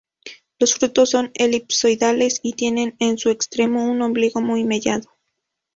[0.57, 5.07] Los frutos son elipsoidales y tienen en su extremo un ombligo muy mellado.